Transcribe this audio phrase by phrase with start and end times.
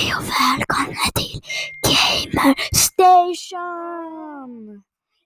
[0.00, 1.40] Hej och välkomna till
[1.82, 4.82] Gamer Station!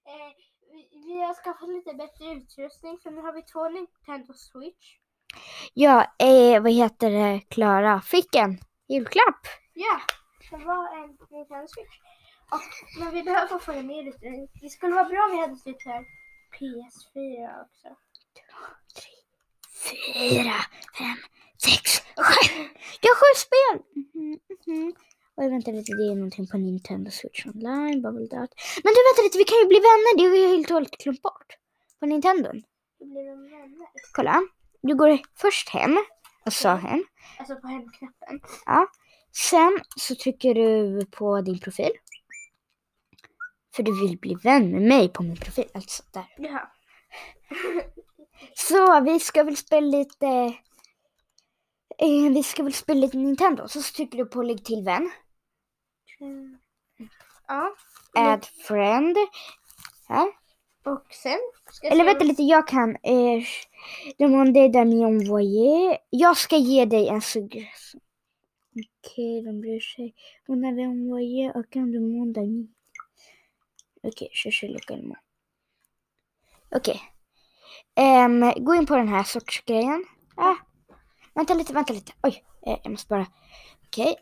[0.07, 0.33] Eh,
[0.73, 4.97] vi, vi har skaffat lite bättre utrustning så nu har vi två Nintendo Switch.
[5.75, 8.59] Ja, eh, vad heter det, Klara fick en
[8.89, 9.47] julklapp.
[9.75, 10.01] Ja,
[10.51, 11.99] det var en Nintendo Switch.
[12.51, 12.61] Och,
[12.99, 14.49] men vi behöver fortfarande mer utrustning.
[14.61, 16.05] Det skulle vara bra om vi hade typ här
[16.59, 17.89] PS4 också.
[19.89, 20.55] Fyra,
[20.99, 21.17] fem,
[21.63, 22.51] sex, sju.
[23.01, 23.77] Jag har sju spel!
[24.15, 24.95] Mhm, mhm.
[25.37, 28.51] Oj, vänta lite, det är någonting på Nintendo Switch Online, Bubble Dot.
[28.85, 30.17] Men du, vänta lite, vi kan ju bli vänner.
[30.17, 31.57] Det har jag helt och hållet glömt bort.
[32.01, 32.51] På Nintendo.
[34.13, 34.43] Kolla,
[34.83, 35.99] du går först hem.
[36.47, 37.05] Och så hem.
[37.39, 38.41] Alltså på hemknappen.
[39.33, 41.93] Sen så trycker du på din profil.
[43.77, 45.69] För du vill bli vän med mig på min profil.
[45.75, 46.35] Alltså där.
[46.37, 46.71] Ja.
[48.55, 50.55] Så vi ska väl spela lite...
[51.99, 53.69] Eh, vi ska väl spela lite Nintendo.
[53.69, 55.11] Så trycker du på lägg till vän.
[57.49, 57.75] Ja.
[58.15, 59.17] Add friend.
[60.09, 60.29] Här.
[60.85, 61.39] Och sen
[61.83, 62.91] Eller vänta lite, jag kan.
[62.91, 63.43] Eh,
[64.19, 65.99] demandez d'amis envoyé.
[66.11, 68.01] Jag ska ge dig en suggestion.
[68.77, 70.15] Okej, de bryr sig.
[70.49, 72.69] On avait envoyé aucun demande d'amis.
[74.03, 75.19] Okej, cherchez localement.
[76.77, 77.01] Okej.
[78.57, 80.05] Gå in på den här sortsgrejen.
[80.37, 80.57] Ah,
[81.35, 82.13] vänta lite, vänta lite.
[82.23, 83.27] Oj, eh, jag måste bara.
[83.87, 84.17] Okej.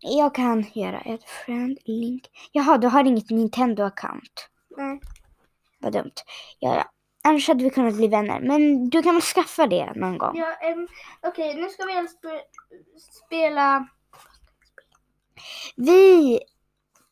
[0.00, 2.22] Jag kan göra ett friend link.
[2.52, 4.48] Jaha, du har inget Nintendo-account.
[4.76, 5.00] Nej.
[5.78, 6.12] Vad dumt.
[6.58, 6.84] Ja, ja.
[7.24, 8.40] Annars hade vi kunnat bli vänner.
[8.40, 10.36] Men du kan väl skaffa det någon gång?
[10.38, 10.88] Ja, ehm,
[11.22, 12.42] Okej, nu ska vi spe-
[13.26, 13.88] spela...
[15.76, 16.40] Vi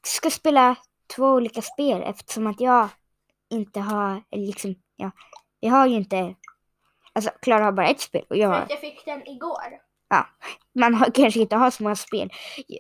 [0.03, 0.77] ska spela
[1.17, 2.89] två olika spel eftersom att jag
[3.51, 5.11] inte har, eller liksom, ja,
[5.61, 6.35] vi har ju inte,
[7.17, 9.81] alltså Klara har bara ett spel och jag har, jag fick den igår.
[10.75, 12.31] man har, kanske inte har så många spel.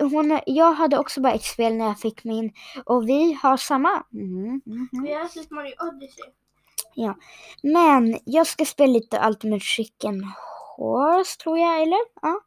[0.01, 2.53] Hon, jag hade också bara ett spel när jag fick min
[2.85, 4.05] och vi har samma.
[4.11, 4.89] Mhm, mhm.
[5.03, 6.25] Vi har Super Mario Odyssey.
[7.63, 10.25] Men jag ska spela lite Ultimate Chicken
[10.77, 11.99] Horse tror jag, eller?
[12.23, 12.41] Ja.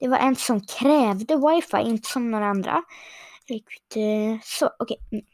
[0.00, 2.82] Det var en som krävde wifi, inte som några andra.
[3.48, 4.98] Riktigt, eh, Så, okej.
[5.12, 5.24] Mm.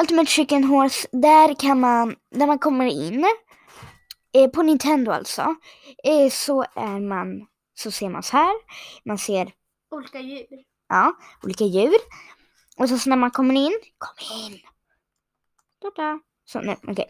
[0.00, 3.26] Ultimate Chicken Horse, där kan man, när man kommer in,
[4.34, 5.54] eh, på Nintendo alltså,
[6.04, 8.52] eh, så är man, så ser man så här.
[9.04, 9.52] Man ser
[9.90, 10.64] Olika djur.
[10.88, 11.98] Ja, olika djur.
[12.76, 14.16] Och så, så när man kommer in, kom
[14.46, 14.58] in.
[15.82, 16.20] Tada.
[16.44, 17.06] Så nu, okej.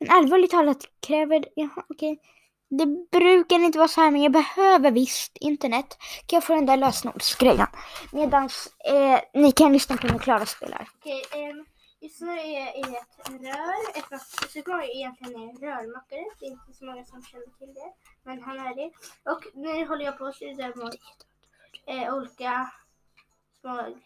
[0.00, 2.20] Men allvarligt talat kräver, jaha okej.
[2.68, 5.98] Det brukar inte vara så här men jag behöver visst internet.
[6.26, 7.66] Kan jag få den där lösenordsgrejen?
[8.12, 10.88] Medans eh, ni kan lyssna på när Klara spelar.
[10.98, 11.56] Okej, eh,
[12.00, 13.98] just nu är jag i ett rör.
[13.98, 16.24] Ett, Super Mario är egentligen en rörmakare.
[16.40, 17.92] Det är inte så många som känner till det.
[18.22, 18.90] Men han är det.
[19.30, 20.94] Och nu håller jag på att styra mot
[21.86, 22.70] eh, olika
[23.60, 23.96] små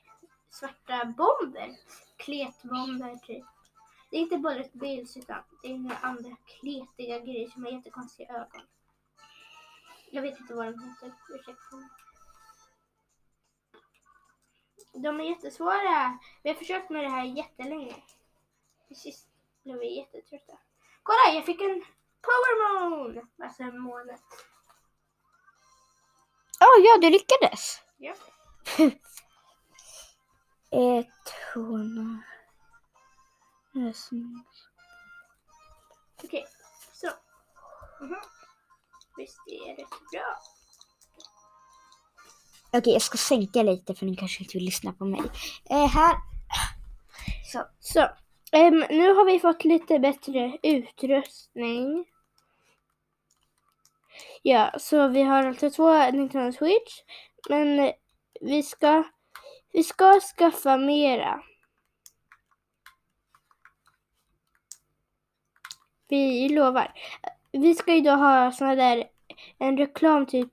[0.50, 1.71] svarta bomber.
[2.16, 3.44] Kletbomber typ.
[4.10, 8.34] Det är inte bullet bills utan det är några andra kletiga grejer som har jättekonstiga
[8.34, 8.66] ögon.
[10.10, 11.12] Jag vet inte vad de heter.
[11.28, 11.88] Ursäkta mig.
[14.93, 16.19] De är jättesvåra.
[16.43, 17.94] Vi har försökt med det här jättelänge.
[18.87, 19.28] Till sist
[19.62, 20.59] blev vi jättetrötta.
[21.03, 21.84] Kolla, jag fick en
[22.22, 23.28] power moon!
[23.42, 24.12] Alltså en måne.
[26.60, 27.82] Oh, ja, du lyckades!
[27.97, 28.15] Ja.
[30.71, 32.22] Ett, hon...
[36.25, 36.44] Okej,
[36.92, 37.06] så.
[38.04, 38.16] Mhm.
[39.16, 40.38] Visst är det bra.
[42.72, 45.20] Okej, jag ska sänka lite för ni kanske inte vill lyssna på mig.
[45.70, 46.16] Eh, här.
[47.53, 47.66] Så.
[47.80, 48.09] Så,
[48.53, 52.06] ehm, nu har vi fått lite bättre utrustning.
[54.42, 57.00] Ja, så vi har alltså två Nintendo Switch.
[57.48, 57.92] Men
[58.41, 59.04] vi ska,
[59.72, 61.42] vi ska skaffa mera.
[66.10, 66.93] Vi lovar.
[67.53, 69.04] Vi ska ju då ha såna där,
[69.59, 70.48] en reklam typ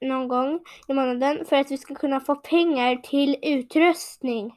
[0.00, 4.54] någon gång i månaden för att vi ska kunna få pengar till utrustning.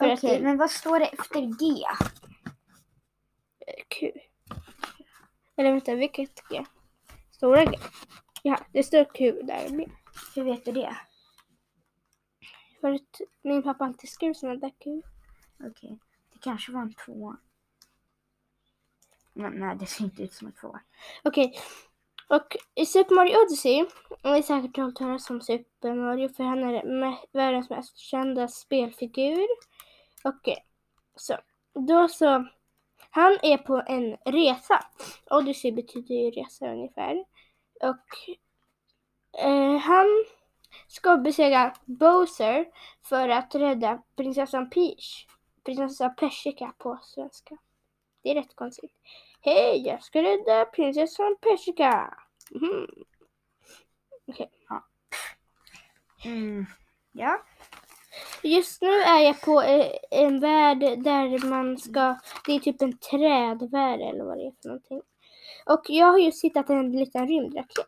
[0.00, 1.84] Okej, det- men vad står det efter G?
[3.88, 4.12] Q.
[5.56, 6.64] Eller vänta, vilket G?
[7.30, 7.78] Stora G?
[8.42, 9.90] Ja, det står Q där med.
[10.34, 10.96] Hur vet du det?
[12.80, 15.02] För att min pappa alltid skrev sådana där Q.
[15.70, 15.98] Okej,
[16.32, 17.36] det kanske var en två.
[19.38, 20.80] Men nej, det ser inte ut som en tvåa.
[21.24, 21.54] Okej.
[22.28, 23.86] Och i Super Mario Odyssey,
[24.22, 28.48] har ni säkert hört talas om Super Mario för han är me- världens mest kända
[28.48, 29.46] spelfigur.
[30.24, 30.62] Okej, eh,
[31.16, 31.36] så.
[31.74, 32.48] Då så.
[33.10, 34.84] Han är på en resa.
[35.30, 37.24] Odyssey betyder ju resa ungefär.
[37.80, 38.38] Och
[39.40, 40.24] eh, han
[40.88, 42.66] ska besegra Bowser
[43.02, 45.26] för att rädda prinsessan Peach.
[45.64, 47.56] Prinsessa Persika på svenska.
[48.22, 48.92] Det är rätt konstigt.
[49.40, 52.14] Hej, jag ska rädda prinsessan Persika.
[52.50, 52.86] Mhm.
[54.26, 54.50] Okej.
[56.24, 56.66] Mm.
[57.12, 57.44] Ja.
[58.42, 62.98] Just nu är jag på eh, en värld där man ska, det är typ en
[62.98, 65.02] trädvärld eller vad det är för någonting.
[65.66, 67.86] Och jag har just hittat en liten rymdraket.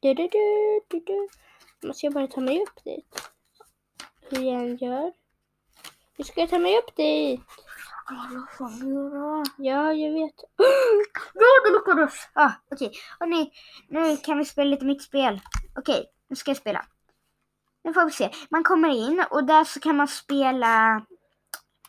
[0.00, 1.28] Du, du, du, du, du.
[1.86, 3.30] Måste jag bara ta mig upp dit.
[4.30, 5.12] Hur jag än gör.
[6.16, 7.40] Hur ska jag ta mig upp dit?
[9.56, 10.34] Ja, jag vet.
[11.34, 12.28] Ja, det lyckades!
[12.32, 13.46] Ah, Okej, och nu,
[13.88, 15.40] nu kan vi spela lite mitt spel.
[15.78, 16.84] Okej, nu ska jag spela.
[17.84, 18.30] Nu får vi se.
[18.50, 21.02] Man kommer in och där så kan man spela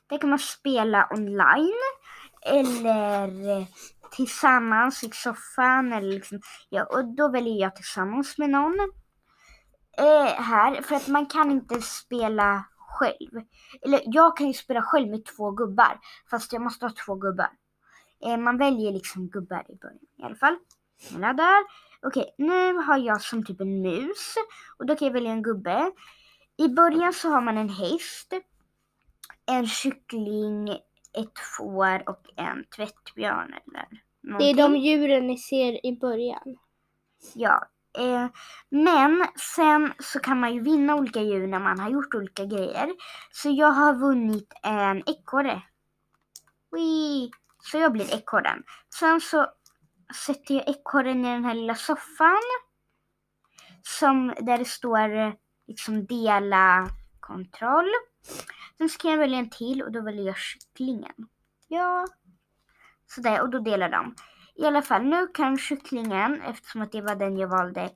[0.10, 1.74] där kan man spela online
[2.42, 3.66] eller
[4.12, 5.94] tillsammans i soffan.
[5.94, 8.80] Eller liksom, ja, och då väljer jag tillsammans med någon.
[9.98, 13.42] Eh, här, för att man kan inte spela själv.
[13.82, 16.00] Eller jag kan ju spela själv med två gubbar.
[16.30, 17.50] Fast jag måste ha två gubbar.
[18.26, 20.56] Eh, man väljer liksom gubbar i början i alla fall.
[21.12, 21.64] Hela där.
[22.02, 24.36] Okej, nu har jag som typ en mus.
[24.78, 25.92] Och då kan jag välja en gubbe.
[26.58, 28.34] I början så har man en häst.
[29.46, 30.70] En kyckling,
[31.14, 33.88] ett får och en tvättbjörn eller
[34.40, 34.82] Det är de någonting.
[34.84, 36.58] djuren ni ser i början.
[37.34, 37.66] Ja.
[37.98, 38.28] Eh,
[38.70, 42.90] men sen så kan man ju vinna olika djur när man har gjort olika grejer.
[43.32, 45.62] Så jag har vunnit en ekorre.
[46.72, 47.32] Wee.
[47.62, 48.64] Så jag blir ekorren.
[49.00, 49.48] Sen så
[50.26, 52.42] sätter jag ekorren i den här lilla soffan.
[53.84, 55.34] Som där det står eh,
[55.68, 56.90] liksom dela
[57.20, 57.90] kontroll.
[58.78, 61.16] Sen ska jag välja en till och då väljer jag kycklingen.
[61.68, 62.08] Ja.
[63.08, 64.16] Sådär och då delar de.
[64.60, 67.90] I alla fall, nu kan kycklingen, eftersom att det var den jag valde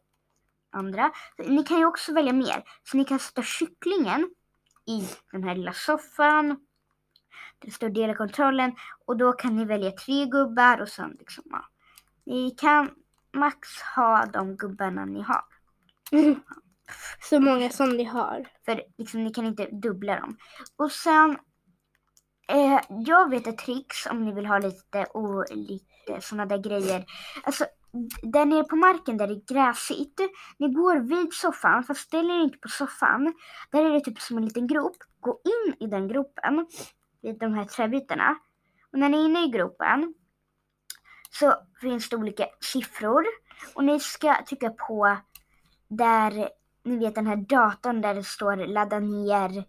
[0.72, 1.12] andra.
[1.38, 2.64] Ni kan ju också välja mer.
[2.84, 4.30] Så ni kan sätta kycklingen
[4.86, 6.48] i den här lilla soffan.
[6.48, 6.58] Där
[7.60, 8.76] det står dela kontrollen.
[9.06, 11.66] Och då kan ni välja tre gubbar och sen liksom, ja.
[12.26, 12.90] Ni kan
[13.34, 15.44] max ha de gubbarna ni har.
[17.30, 18.48] Så många som ni har.
[18.66, 20.38] För liksom, ni kan inte dubbla dem.
[20.76, 21.38] Och sen,
[22.48, 25.06] eh, jag vet ett tricks om ni vill ha lite,
[25.52, 27.06] lite Eh, sådana där grejer.
[27.44, 27.66] Alltså,
[28.24, 30.20] där nere på marken där det är gräsigt.
[30.60, 33.34] Ni går vid soffan, fast ställ er inte på soffan.
[33.72, 34.98] Där är det typ som en liten grop.
[35.20, 36.68] Gå in i den gropen,
[37.22, 38.36] vid de här träbitarna.
[38.92, 40.14] Och när ni är inne i gropen
[41.32, 43.26] så finns det olika siffror.
[43.76, 45.18] Och ni ska trycka på
[45.88, 46.50] där
[46.84, 49.66] ni vet den här datorn där det står ladda ner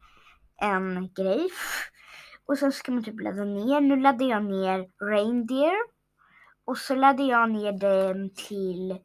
[0.57, 1.49] en grej.
[2.47, 3.81] Och så ska man typ ladda ner.
[3.81, 5.94] Nu laddar jag ner Reindeer.
[6.65, 8.99] Och så laddar jag ner den till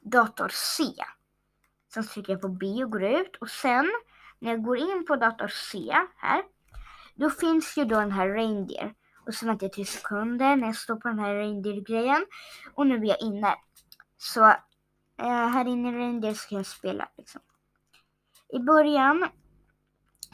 [0.00, 0.84] dator C.
[1.94, 3.36] Sen trycker jag på B och går ut.
[3.36, 3.92] Och sen
[4.38, 6.42] när jag går in på dator C här.
[7.14, 8.94] Då finns ju då den här Reindeer.
[9.26, 12.26] Och så väntar jag tre sekunder när jag står på den här Reindeer-grejen.
[12.74, 13.54] Och nu är jag inne.
[14.16, 14.44] Så
[15.18, 17.40] eh, här inne i Reindeer så kan jag spela liksom.
[18.48, 19.28] I början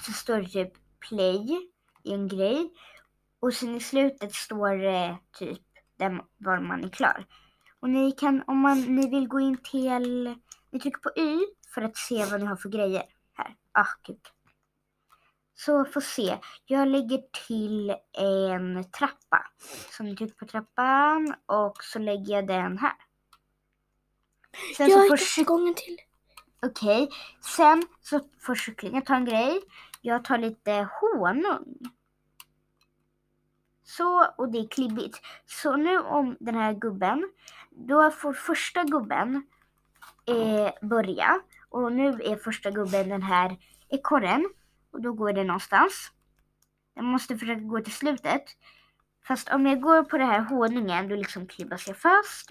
[0.07, 0.73] så står det typ
[1.09, 1.71] play
[2.03, 2.71] i en grej.
[3.41, 5.63] Och sen i slutet står det typ
[5.97, 7.27] där, var man är klar.
[7.81, 10.35] Och ni kan, om man, ni vill gå in till,
[10.71, 13.55] ni trycker på Y för att se vad ni har för grejer här.
[13.73, 14.21] Ah, gud.
[15.55, 16.39] Så får se.
[16.67, 19.47] Jag lägger till en trappa.
[19.91, 22.95] Så ni trycker på trappan och så lägger jag den här.
[24.77, 25.97] Sen jag så får gången till.
[26.63, 27.09] Okej,
[27.57, 29.61] sen så får kycklingen ta en grej.
[30.01, 31.79] Jag tar lite honung.
[33.97, 35.21] Så, och det är klibbigt.
[35.47, 37.31] Så nu om den här gubben,
[37.71, 39.47] då får första gubben
[40.27, 41.41] eh, börja.
[41.69, 43.57] Och nu är första gubben den här
[43.89, 44.49] ekorren.
[44.93, 46.13] Och då går det någonstans.
[46.95, 48.45] Jag måste försöka gå till slutet.
[49.27, 52.51] Fast om jag går på den här honungen, då liksom klibbas jag fast.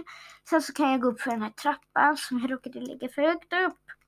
[0.50, 3.22] Sen så kan jag gå upp för den här trappan som jag råkade lägga för
[3.22, 3.99] högt upp.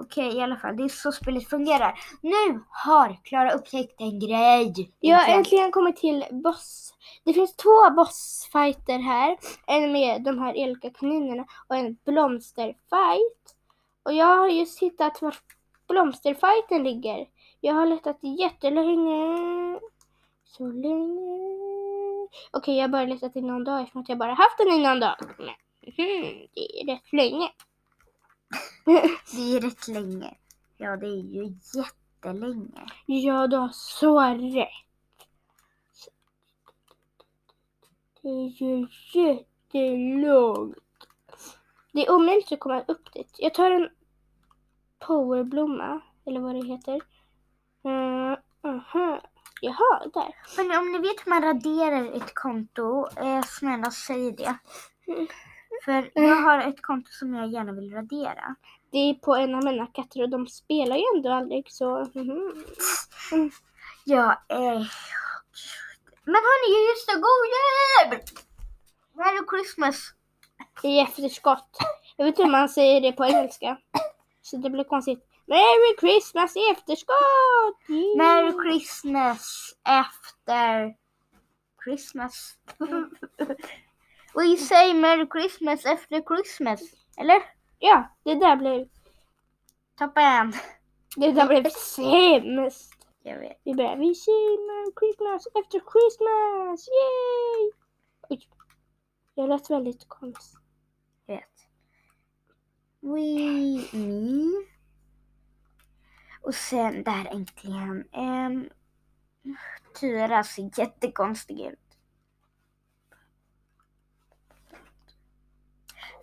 [0.00, 0.76] Okej, i alla fall.
[0.76, 1.94] Det är så spelet fungerar.
[2.20, 4.92] Nu har Klara upptäckt en grej.
[5.00, 5.72] Jag har Äntligen.
[5.72, 6.94] kommit till boss.
[7.24, 9.36] Det finns två bossfighter här.
[9.66, 13.54] En med de här elaka kaninerna och en blomsterfight.
[14.02, 15.34] Och jag har just hittat var
[15.88, 17.26] blomsterfighten ligger.
[17.60, 19.36] Jag har letat jättelänge.
[20.44, 22.28] Så länge.
[22.50, 25.00] Okej, jag har bara letat i någon dag eftersom jag bara haft den i någon
[25.00, 25.16] dag.
[25.38, 27.48] Men, mhm, det är rätt länge.
[29.34, 30.36] Det är rätt länge.
[30.76, 32.86] Ja, det är ju jättelänge.
[33.06, 34.68] Ja, du har så rätt.
[38.22, 40.76] Det är ju jättelångt.
[41.92, 43.36] Det är omöjligt att komma upp dit.
[43.38, 43.88] Jag tar en
[44.98, 47.00] powerblomma, eller vad det heter.
[47.86, 49.20] Uh, aha.
[49.60, 50.34] Jaha, där.
[50.56, 54.58] Men om ni vet hur man raderar ett konto, eh, snälla säg det.
[55.06, 55.26] Mm.
[55.86, 58.54] För jag har ett konto som jag gärna vill radera.
[58.92, 62.10] Det är på en av mina katter och de spelar ju ändå aldrig så...
[62.14, 63.50] mhm.
[64.04, 64.92] Jag är...
[66.24, 68.20] Men hörni, just det, god jul!
[69.14, 70.12] Merry Christmas!
[70.82, 71.70] I efterskott.
[72.16, 73.78] Jag vet inte hur man säger det på engelska.
[74.42, 75.24] Så det blir konstigt.
[75.46, 77.88] Merry Christmas i efterskott!
[77.88, 78.16] Yay!
[78.16, 80.94] Merry Christmas after
[81.84, 82.56] Christmas.
[84.36, 86.80] We say Merry Christmas after Christmas.
[87.16, 87.42] Eller?
[87.78, 88.88] Ja, det där blev,
[89.98, 90.52] Toppen!
[91.16, 92.92] det där blev sämst.
[93.22, 93.60] Jag vet.
[93.64, 93.96] Vi börjar.
[93.96, 96.88] Vi säger Merry Christmas efter Christmas!
[96.88, 97.72] Yay!
[98.28, 98.48] Oj.
[99.34, 100.60] Jag lät väldigt konstigt.
[101.26, 101.68] Jag vet.
[103.00, 104.66] We, me.
[106.42, 108.04] Och sen där äntligen.
[108.12, 108.68] Um,
[110.00, 111.85] Tyra ser jättekonstig ut.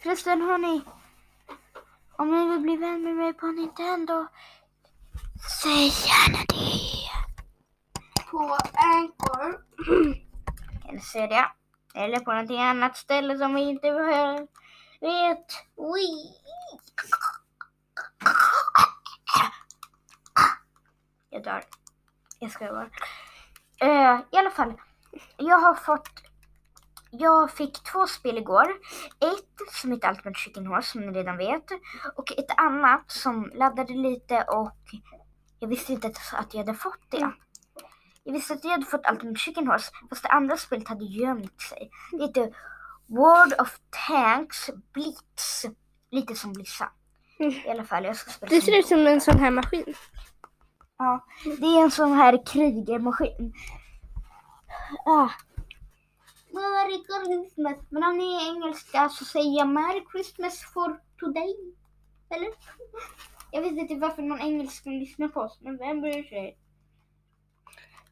[0.04, 0.82] Förresten hörni.
[2.12, 4.28] Om ni vill bli vän med mig på Nintendo.
[5.64, 7.10] Säg gärna det.
[8.32, 9.64] På Anchor.
[10.90, 11.52] Eller det.
[11.96, 14.48] Eller på någonting annat ställe som vi inte behöver.
[15.02, 15.46] vet.
[15.78, 16.34] Wii.
[21.30, 21.64] Jag dör.
[22.40, 22.90] Jag ska bara.
[23.84, 24.74] Uh, I alla fall.
[25.38, 26.33] Jag har fått.
[27.20, 28.68] Jag fick två spel igår.
[29.20, 31.72] Ett som heter Ultimate Chicken Horse som ni redan vet.
[32.16, 34.78] Och ett annat som laddade lite och
[35.60, 37.32] jag visste inte att jag hade fått det.
[38.24, 41.62] Jag visste att jag hade fått Ultimate Chicken Horse fast det andra spelet hade gömt
[41.62, 41.90] sig.
[42.12, 42.56] Det heter
[43.08, 43.78] World of
[44.08, 45.66] Tanks Blitz.
[46.12, 46.92] Lite som Blissa.
[47.40, 49.94] I alla fall, jag ska spela Det ser ut som en sån här maskin.
[50.98, 51.26] Ja,
[51.60, 53.54] det är en sån här krigarmaskin.
[55.06, 55.30] Ah.
[56.54, 57.78] Merry Christmas.
[57.90, 61.56] Men om ni är engelska så säger jag Merry Christmas for today.
[62.30, 62.50] Eller?
[63.52, 66.58] Jag vet inte varför någon engelska lyssnar på oss, men vem bryr sig?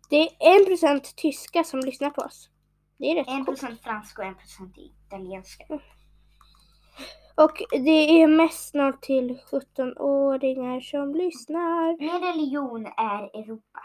[0.10, 2.50] Det är en procent tyska som lyssnar på oss.
[2.98, 3.60] Det är rätt En coolt.
[3.60, 5.66] procent franska och en procent italienska.
[7.36, 11.98] Och det är mest 0 till 17-åringar som lyssnar.
[12.00, 13.80] Min religion är Europa.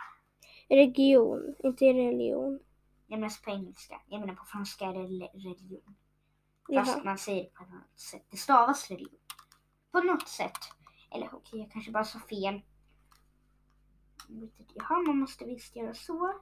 [0.68, 2.60] Region, inte religion.
[3.06, 4.00] Jag menar på engelska.
[4.06, 5.96] Jag menar på franska är det religion.
[6.68, 6.84] Jaha.
[6.84, 8.26] Fast man säger det på ett annat sätt.
[8.30, 9.20] Det stavas religion.
[9.92, 10.58] På något sätt.
[11.10, 12.62] Eller okej, jag kanske bara sa fel.
[14.28, 14.50] Jag.
[14.74, 16.40] Jaha, man måste visst göra så.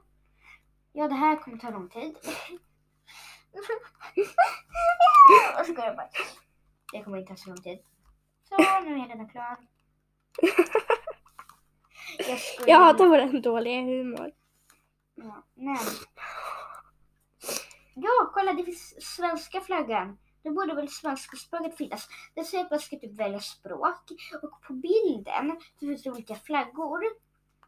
[0.91, 2.17] Ja, det här kommer ta lång tid.
[5.55, 6.09] Jag skojar bara.
[6.91, 7.79] Det kommer inte ta så lång tid.
[8.49, 9.57] Så, nu är jag redan klar.
[12.17, 12.39] Jag.
[12.67, 14.31] Jag hatar vår dåliga humor.
[15.15, 15.77] Ja, men.
[17.95, 20.17] Ja, kolla det finns svenska flaggan.
[20.43, 22.07] Det borde väl svenska språket finnas.
[22.35, 24.11] Det säger att man ska typ välja språk.
[24.41, 27.03] Och på bilden så finns det olika flaggor.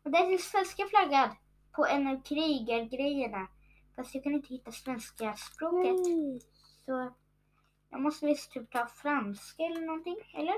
[0.03, 1.29] Och där finns svenska flaggan
[1.71, 3.47] på en av krigargrejerna.
[3.95, 5.95] Fast jag kan inte hitta svenska språket.
[6.07, 6.41] Nej.
[6.85, 7.13] Så
[7.89, 10.55] jag måste visst typ ta franska eller någonting, eller?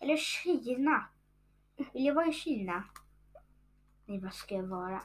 [0.00, 1.08] Eller Kina.
[1.92, 2.84] Vill jag vara i Kina?
[4.06, 5.02] Nej, vad ska jag vara?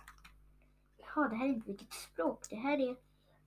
[0.98, 2.40] Jaha, det här är inte vilket språk.
[2.50, 2.96] Det här är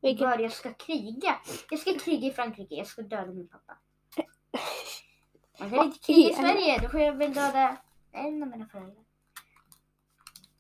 [0.01, 1.41] Vilket, var jag ska kriga.
[1.71, 2.75] Jag ska kriga i Frankrike.
[2.75, 3.77] Jag ska döda min pappa.
[5.61, 6.79] Man kan inte kriga i Sverige.
[6.83, 7.77] Då får jag väl döda
[8.13, 9.05] en av mina föräldrar.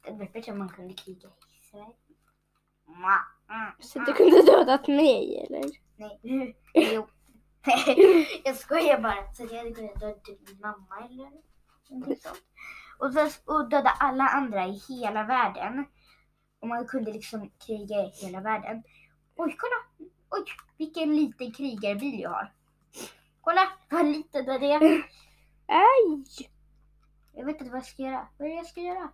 [0.04, 1.92] Det vore bättre om man kunde kriga i Sverige.
[3.48, 5.64] Mm, så du kunde dödat mig eller?
[5.96, 6.56] Nej.
[6.94, 7.06] Jo.
[8.44, 9.32] jag skojar bara.
[9.32, 11.30] Så jag hade kunnat döda typ min mamma eller
[11.90, 12.42] någonting sånt.
[12.98, 15.84] Och, så, och döda alla andra i hela världen.
[16.60, 18.82] Och man kunde liksom kriga i hela världen.
[19.36, 20.08] Oj, kolla!
[20.30, 20.44] Oj,
[20.78, 22.52] vilken liten krigarbil jag har.
[23.40, 24.80] Kolla vad liten den är.
[25.66, 26.50] Aj!
[27.32, 28.28] Jag vet inte vad jag ska göra.
[28.38, 29.10] Vad är det jag ska göra?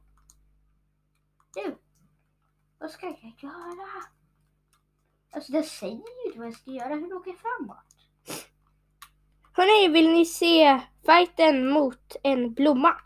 [1.55, 1.77] Du!
[2.79, 4.05] Vad ska jag göra?
[5.33, 6.95] Alltså det säger ju inte vad jag ska göra.
[6.95, 7.85] Hur åker jag framåt?
[9.53, 12.97] Hörrni, vill ni se fighten mot en blomma?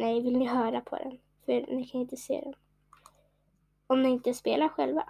[0.00, 1.18] Nej, vill ni höra på den?
[1.44, 2.54] För ni kan inte se den.
[3.86, 5.04] Om ni inte spelar själva.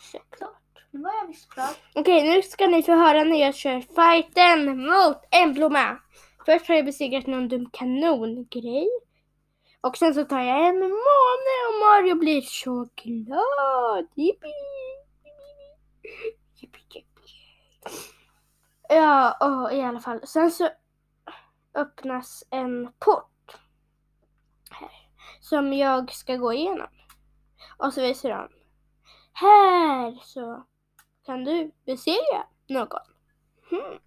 [0.00, 0.86] Såklart.
[0.90, 1.70] Nu var jag visst klar.
[1.94, 5.98] Okej, nu ska ni få höra när jag kör fighten mot en blomma.
[6.46, 8.88] Först har jag besegrat någon dum kanongrej.
[9.80, 14.06] Och sen så tar jag en måne och Mario blir så glad.
[14.14, 14.48] Jippi!
[16.54, 17.32] Jippi, jippi.
[18.88, 20.26] Ja, och i alla fall.
[20.26, 20.68] Sen så
[21.74, 23.30] öppnas en port.
[25.48, 26.88] Som jag ska gå igenom.
[27.76, 28.48] Och så visar de.
[29.32, 30.64] Här så
[31.26, 33.00] kan du besegra någon.
[33.70, 33.98] Hmm.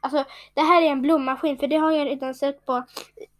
[0.00, 2.72] Alltså det här är en blommaskin för det har jag redan sett på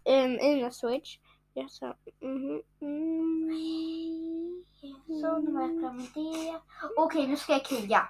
[0.04, 1.18] um, Ina Switch.
[1.54, 4.64] Jag sa, mhm, mm,
[5.06, 6.60] Så, nu var jag klar med det.
[6.96, 8.08] Okej, nu ska jag kriga.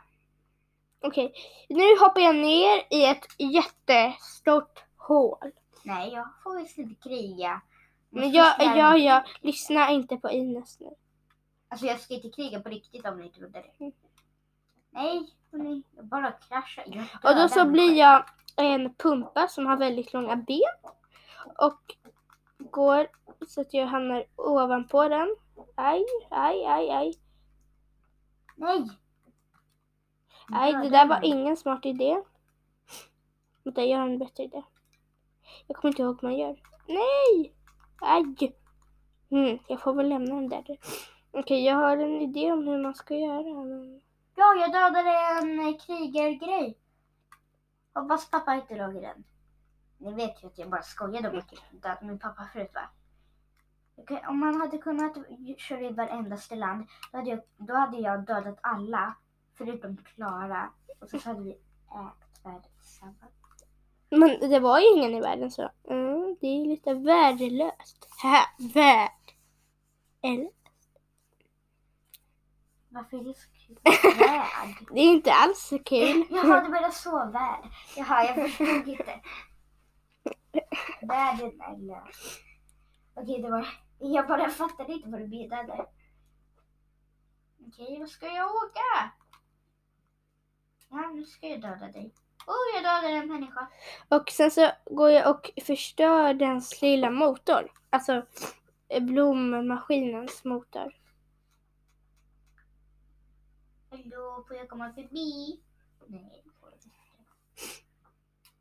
[1.00, 1.32] Okej,
[1.68, 5.52] nu hoppar jag ner i ett jättestort hål.
[5.84, 7.62] Nej, jag får visst inte kriga.
[8.10, 10.90] Men jag, jag, jag lyssnar inte på Ines nu.
[11.68, 13.84] Alltså jag ska inte kriga på riktigt om ni trodde det.
[13.84, 13.92] Mm.
[14.90, 16.84] Nej, hörni, jag bara kraschar.
[16.86, 18.24] Jag Och då så blir jag
[18.56, 20.92] en pumpa som har väldigt långa ben.
[21.58, 21.96] Och
[22.58, 23.06] går
[23.48, 25.36] så att jag hamnar ovanpå den.
[25.74, 27.14] Aj, aj, aj, aj.
[28.56, 28.90] Nej!
[30.48, 32.22] Nej, det där var ingen smart idé.
[33.64, 34.62] Vänta, jag har en bättre idé.
[35.66, 36.56] Jag kommer inte ihåg hur man gör.
[36.86, 37.54] Nej!
[38.00, 38.54] Aj!
[39.30, 40.78] Mm, jag får väl lämna den där.
[41.30, 43.64] Okej, jag har en idé om hur man ska göra.
[43.64, 44.00] Men...
[44.34, 46.78] Ja, jag dödade en eh, krigargrej.
[47.94, 49.24] Hoppas pappa inte låg i den.
[49.98, 51.42] Ni vet ju att jag bara skojade om
[51.82, 52.90] att min pappa förut va?
[53.96, 55.16] Okej, om man hade kunnat
[55.56, 59.14] köra i varendaste land då hade, jag, då hade jag dödat alla
[59.54, 60.70] förutom Klara.
[61.00, 63.16] Och så hade vi ägt världen tillsammans.
[64.10, 66.09] Men det var ju ingen i världen så mm,
[66.40, 68.08] det är lite värdelöst.
[68.22, 69.34] Haha, värd.
[70.22, 70.50] Eller?
[72.88, 73.78] Varför är det så kul?
[74.18, 74.76] Värld.
[74.94, 76.26] Det är inte alls så kul.
[76.30, 77.64] Jaha, du menar så värld.
[77.96, 79.20] Jaha, jag förstod inte.
[81.02, 82.40] Världen är lös.
[83.14, 83.68] Okej, det var...
[83.98, 85.86] Jag bara fattade inte vad du menade.
[87.66, 89.12] Okej, vad ska jag åka?
[90.88, 92.14] Ja, nu ska jag döda dig.
[92.46, 93.68] Oh, jag dödade en människa.
[94.08, 97.72] Och sen så går jag och förstör dens lilla motor.
[97.90, 98.26] Alltså
[98.88, 100.96] eh, blommaskinens motor.
[103.90, 105.60] Hallå, får jag komma förbi?
[106.06, 106.96] Nej, det får jag inte.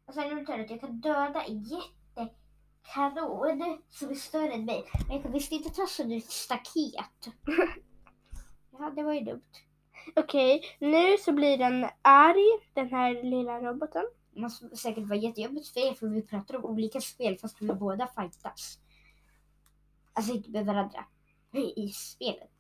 [0.06, 4.86] Och sen är det att jag kan döda en jättekanon som är större än mig.
[5.08, 7.28] Men jag kan visst inte ta sönder ett staket.
[8.72, 9.42] Ja, det var ju dumt.
[10.16, 14.04] Okej, nu så blir den arg, den här lilla roboten.
[14.34, 17.68] Det måste säkert vara jättejobbigt för er för vi pratar om olika spel fast vi
[17.68, 18.80] båda fightas.
[20.14, 21.06] Alltså inte med varandra.
[21.76, 22.52] I spelet.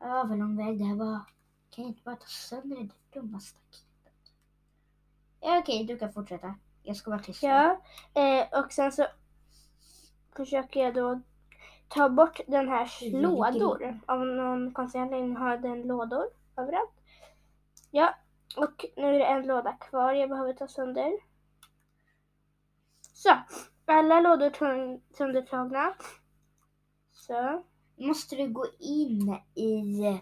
[0.00, 1.20] Ja, vad lång väg det här var.
[1.70, 4.32] Kan jag inte bara ta sönder det dumma staketet?
[5.40, 6.54] Ja, okej, du kan fortsätta.
[6.82, 7.42] Jag ska vara tyst.
[7.42, 7.80] Ja,
[8.14, 9.06] eh, och sen så
[10.36, 11.20] försöker jag då
[11.94, 14.00] ta bort den här Mm, lådor.
[14.06, 16.24] Av någon konstig anledning har den lådor
[16.56, 16.92] överallt.
[17.90, 18.14] Ja,
[18.56, 21.12] och nu är det en låda kvar jag behöver ta sönder.
[23.14, 23.30] Så,
[23.86, 24.50] alla lådor
[25.16, 25.94] söndertagna.
[27.12, 27.62] Så,
[27.96, 30.20] Måste du gå in i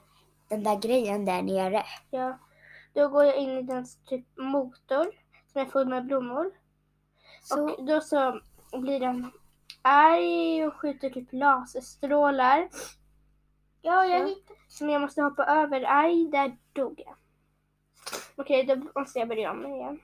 [0.48, 1.85] den där grejen där nere?
[2.11, 2.38] ja.
[2.94, 5.06] Då går jag in i dens typ motor
[5.52, 6.50] som är full med blommor.
[7.42, 8.40] Så, Och då så
[8.72, 9.33] blir den
[9.83, 12.68] arg och skjuter typ laserstrålar.
[13.83, 14.35] ja, jag så.
[14.35, 14.61] hittade.
[14.68, 15.85] Som jag måste hoppa över.
[15.88, 17.16] Aj, där dog jag.
[18.37, 20.00] Okej, då måste jag börja om igen.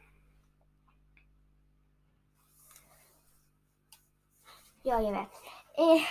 [4.82, 5.32] Ja, jag vet.
[5.78, 6.02] Eh,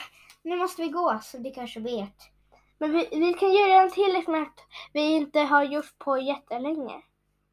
[0.41, 2.15] nu måste vi gå, som du kanske vet.
[2.77, 4.59] Men vi, vi kan göra en till som att
[4.93, 7.01] vi inte har gjort på jättelänge.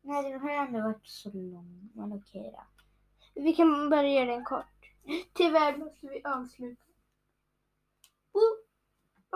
[0.01, 1.91] Nej, den har ändå varit så lång.
[1.95, 2.63] Men okej då.
[3.35, 4.72] Vi kan börja göra den kort.
[5.33, 6.85] Tyvärr måste vi avsluta.
[8.33, 8.62] Woop!